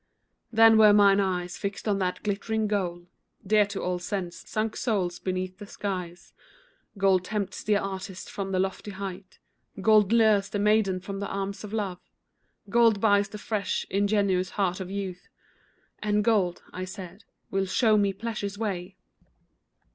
Then 0.51 0.79
were 0.79 0.93
mine 0.93 1.19
eyes 1.19 1.57
fixed 1.59 1.87
on 1.87 1.99
that 1.99 2.23
glittering 2.23 2.65
goal, 2.65 3.05
Dear 3.45 3.67
to 3.67 3.83
all 3.83 3.99
sense—sunk 3.99 4.75
souls 4.75 5.19
beneath 5.19 5.59
the 5.59 5.67
skies. 5.67 6.33
Gold 6.97 7.23
tempts 7.25 7.63
the 7.63 7.77
artist 7.77 8.27
from 8.27 8.51
the 8.51 8.57
lofty 8.57 8.89
height, 8.89 9.37
Gold 9.79 10.11
lures 10.11 10.49
the 10.49 10.57
maiden 10.57 11.01
from 11.01 11.19
the 11.19 11.27
arms 11.29 11.63
of 11.63 11.71
Love, 11.71 11.99
Gold 12.67 12.99
buys 12.99 13.29
the 13.29 13.37
fresh, 13.37 13.85
ingenuous 13.91 14.49
heart 14.49 14.79
of 14.79 14.89
youth, 14.89 15.27
"And 15.99 16.23
gold," 16.23 16.63
I 16.73 16.83
said, 16.85 17.23
"will 17.51 17.67
show 17.67 17.95
me 17.95 18.11
Pleasure's 18.11 18.57
way." 18.57 18.97